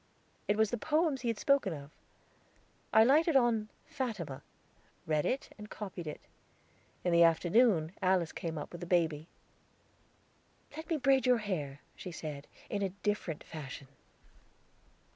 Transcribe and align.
It 0.47 0.57
was 0.57 0.71
the 0.71 0.79
poems 0.79 1.21
he 1.21 1.27
had 1.27 1.37
spoken 1.37 1.73
of. 1.73 1.91
I 2.91 3.03
lighted 3.03 3.35
on 3.35 3.69
"Fatima," 3.85 4.41
read 5.05 5.27
it 5.27 5.49
and 5.59 5.69
copied 5.69 6.07
it. 6.07 6.21
In 7.03 7.11
the 7.13 7.21
afternoon 7.21 7.91
Alice 8.01 8.31
came 8.31 8.57
up 8.57 8.71
with 8.71 8.81
the 8.81 8.87
baby. 8.87 9.27
"Let 10.75 10.89
me 10.89 10.97
braid 10.97 11.27
your 11.27 11.37
hair," 11.37 11.81
she 11.95 12.11
said, 12.11 12.47
"in 12.67 12.81
a 12.81 12.89
different 13.03 13.43
fashion." 13.43 13.89